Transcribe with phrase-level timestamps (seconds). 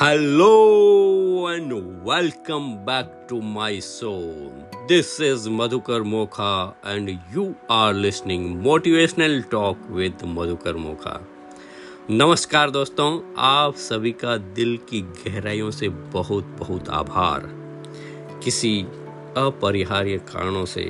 [0.00, 4.52] Hello and welcome back to my show.
[4.86, 11.16] This is Madhukar Mokha and you are listening Motivational Talk with Madhukar Mokha.
[12.10, 13.08] नमस्कार दोस्तों
[13.46, 17.48] आप सभी का दिल की गहराइयों से बहुत बहुत आभार
[18.44, 18.80] किसी
[19.36, 20.86] अपरिहार्य कारणों से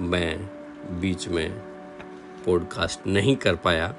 [0.00, 0.36] मैं
[1.00, 1.48] बीच में
[2.46, 3.94] पॉडकास्ट नहीं कर पाया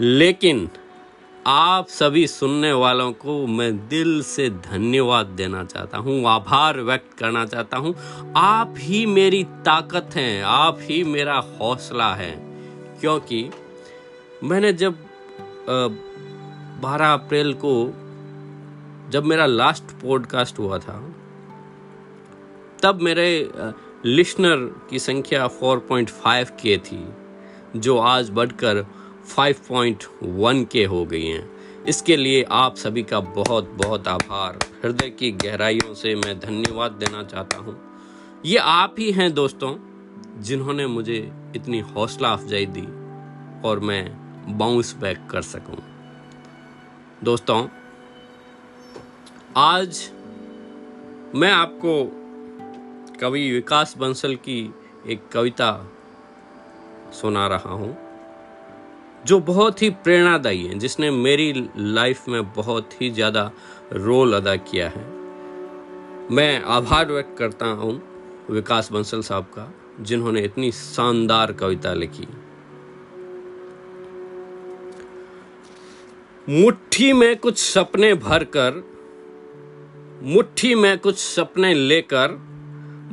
[0.00, 0.68] लेकिन
[1.46, 7.44] आप सभी सुनने वालों को मैं दिल से धन्यवाद देना चाहता हूँ, आभार व्यक्त करना
[7.46, 7.94] चाहता हूँ।
[8.36, 12.30] आप ही मेरी ताकत हैं, आप ही मेरा हौसला है।
[13.00, 13.50] क्योंकि
[14.44, 14.98] मैंने जब
[16.82, 17.74] बारह अप्रैल को
[19.10, 21.00] जब मेरा लास्ट पॉडकास्ट हुआ था,
[22.82, 23.50] तब मेरे
[24.04, 27.04] लिसनर की संख्या 4.5 के थी,
[27.76, 28.86] जो आज बढ़कर
[29.38, 35.30] 5.1 के हो गई हैं। इसके लिए आप सभी का बहुत बहुत आभार। हृदय की
[35.30, 37.76] गहराइयों से मैं धन्यवाद देना चाहता हूँ।
[38.46, 39.76] ये आप ही हैं दोस्तों,
[40.42, 42.86] जिन्होंने मुझे इतनी हौसला अफजाई दी
[43.68, 44.02] और मैं
[44.58, 45.78] बाउंस बैक कर सकूँ।
[47.24, 47.68] दोस्तों,
[49.56, 50.10] आज
[51.34, 52.04] मैं आपको
[53.20, 54.74] कवि विकास बंसल की
[55.06, 55.90] एक कविता
[57.12, 58.09] सुना रहा हूँ।
[59.26, 63.50] जो बहुत ही प्रेरणादायी है, जिसने मेरी लाइफ में बहुत ही ज़्यादा
[63.92, 65.04] रोल अदा किया है।
[66.30, 68.00] मैं आभार व्यक्त करता हूँ
[68.50, 72.26] विकास बंसल साहब का, जिन्होंने इतनी शानदार कविता लिखी।
[76.48, 78.82] मुट्ठी में कुछ सपने भरकर,
[80.22, 82.28] मुट्ठी में कुछ सपने लेकर,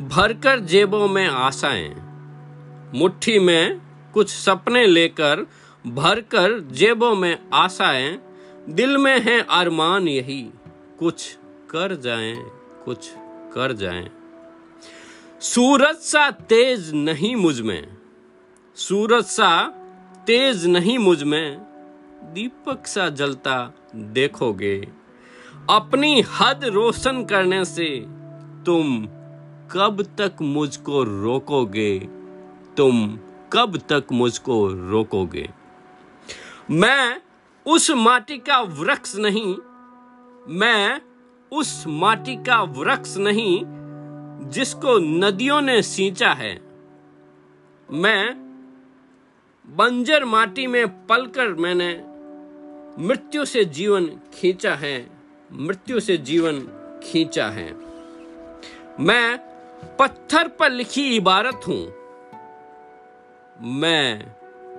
[0.09, 1.95] भरकर जेबों में आशाएँ,
[2.95, 3.81] मुट्ठी में
[4.13, 5.45] कुछ सपने लेकर
[5.95, 8.19] भरकर जेबों में आशाएँ,
[8.69, 10.49] दिल में है अरमान यही।
[10.99, 11.37] कुछ
[11.69, 12.35] कर जाएँ,
[12.85, 13.09] कुछ
[13.53, 14.09] कर जाएँ।
[15.41, 17.97] सूरज सा तेज नहीं मुझमें।
[18.75, 19.67] सूरज सा
[20.27, 21.57] तेज नहीं मुझमें।
[22.33, 24.87] दीपक सा जलता देखोगे।
[25.69, 28.05] अपनी हद रोशन करने से
[28.65, 29.05] तुम
[29.71, 31.99] कब तक मुझको रोकोगे?
[32.77, 33.19] तुम
[33.53, 35.49] कब तक मुझको रोकोगे?
[36.71, 37.21] मैं
[37.65, 39.55] उस माटी का वृक्ष नहीं,
[40.49, 41.01] मैं
[41.51, 43.61] उस माटी का वृक्ष नहीं
[44.49, 46.53] जिसको नदियों ने सींचा है।
[47.89, 48.33] मैं
[49.67, 51.89] बंजर माटी में पलकर मैंने
[53.07, 55.09] मृत्यु से जीवन खींचा है,
[55.51, 56.59] मृत्यु से जीवन
[57.03, 57.71] खींचा है।
[58.99, 59.37] मैं
[59.99, 61.83] पत्थर पर लिखी इबारत हूँ।
[63.73, 64.19] मैं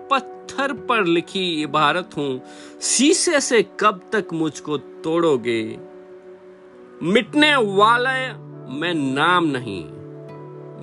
[0.09, 2.43] पत्थर पर लिखी इबारत हूँ।
[2.83, 5.79] शीशे से कब तक मुझको तोड़ोगे?
[7.03, 8.13] मिटने वाला
[8.69, 9.85] मैं नाम नहीं।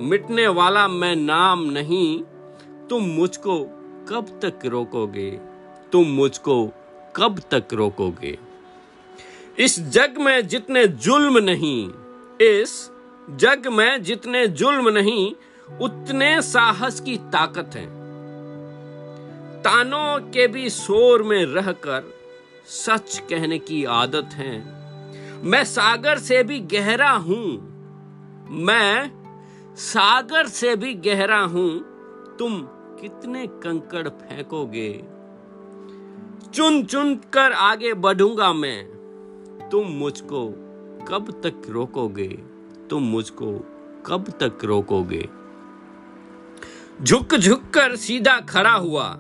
[0.10, 2.24] मिटने वाला मैं नाम नहीं।
[2.90, 3.60] तुम मुझको
[4.10, 5.32] कब तक रोकोगे?
[5.92, 6.72] तुम मुझको
[7.16, 8.40] कब तक रोकोगे?
[9.60, 11.90] इस जग में जितने जुल्म नहीं,
[12.42, 12.92] इस
[13.30, 15.34] जग में जितने जुल्म नहीं,
[15.82, 18.05] उतने साहस की ताकत है।
[19.66, 22.14] तानों के भी शोर में रहकर
[22.66, 24.60] सच कहने की आदत है।
[25.44, 27.48] मैं सागर से भी गहरा हूँ।
[28.50, 29.12] मैं
[29.76, 31.80] सागर से भी गहरा हूँ।
[32.40, 32.62] तुम
[33.02, 35.04] कितने कंकड़ फेंकोगे?
[36.54, 38.86] चुन चुन कर आगे बढ़ूँगा मैं।
[39.72, 40.48] तुम मुझको
[41.08, 42.30] कब तक रोकोगे?
[42.90, 43.60] तुम मुझको
[44.06, 45.30] कब तक रोकोगे?
[47.04, 49.20] झुक झुक कर सीधा खड़ा हुआ।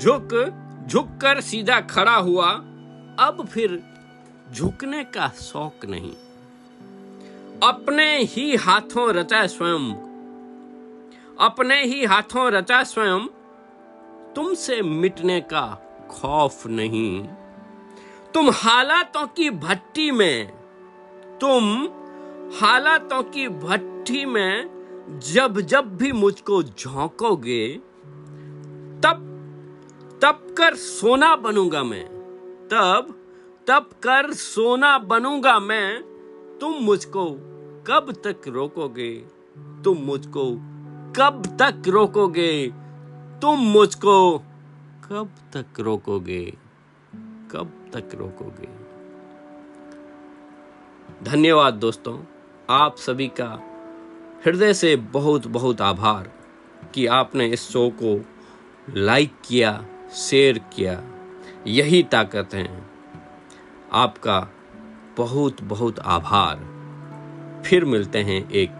[0.00, 0.54] झुक
[0.88, 2.50] झुक कर सीधा खड़ा हुआ।
[3.18, 3.82] अब फिर
[4.52, 6.12] झुकने का शौक नहीं।
[7.62, 9.92] अपने ही हाथों रचा स्वयं।
[11.40, 13.26] अपने ही हाथों रचा स्वयं।
[14.34, 15.66] तुमसे मिटने का
[16.10, 17.28] खौफ नहीं।
[18.34, 20.52] तुम हालातों की भट्टी में,
[21.40, 21.84] तुम
[22.60, 24.80] हालातों की भट्टी में
[25.32, 27.68] जब जब भी मुझको झोंकोगे,
[29.04, 29.26] तब
[30.22, 32.08] तब कर सोना बनूँगा मैं।
[32.72, 33.14] तब
[33.66, 36.02] तब कर सोना बनूँगा मैं।
[36.60, 37.24] तुम मुझको
[37.86, 39.14] कब तक रोकोगे?
[39.84, 40.50] तुम मुझको
[41.16, 42.70] कब तक रोकोगे?
[43.42, 44.38] तुम मुझको
[45.10, 46.56] कब तक रोकोगे?
[47.50, 48.68] कब तक रोकोगे?
[51.24, 52.18] धन्यवाद दोस्तों,
[52.70, 53.62] आप सभी का
[54.46, 56.32] हृदय से बहुत बहुत आभार
[56.94, 58.24] कि आपने इस शो को
[58.96, 61.02] लाइक किया। शेयर किया।
[61.66, 62.90] यही ताकत है।
[63.92, 64.48] आपका
[65.16, 66.80] बहुत बहुत आभार।
[67.66, 68.70] फिर मिलते हैं एक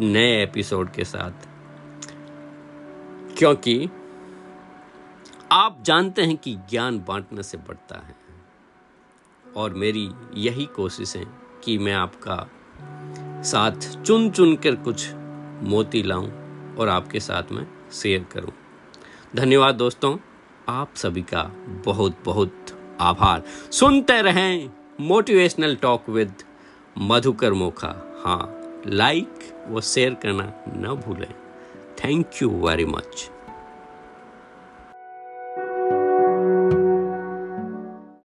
[0.00, 1.48] नए एपिसोड के साथ।
[3.38, 3.90] क्योंकि
[5.52, 8.16] आप जानते हैं कि ज्ञान बांटने से बढ़ता है।
[9.56, 11.26] और मेरी यही कोशिश है
[11.64, 12.50] कि मैं आपका
[13.42, 15.12] साथ चुन चुन कर कुछ
[15.62, 16.28] मोती लाऊं
[16.76, 18.52] और आपके साथ में शेयर करूँ।
[19.36, 20.16] धन्यवाद दोस्तों।
[20.68, 21.42] आप सभी का
[21.84, 22.66] बहुत बहुत
[23.00, 23.42] आभार।
[23.72, 24.70] सुनते रहें
[25.00, 26.32] motivational talk with
[26.98, 28.22] Madhukar Mokha.
[28.24, 29.38] हाँ लाइक
[29.68, 31.34] व शेयर करना न भूलें।
[32.04, 33.30] Thank you very much